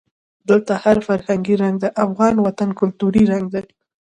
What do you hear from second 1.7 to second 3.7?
د افغان وطن کلتوري رنګ دی.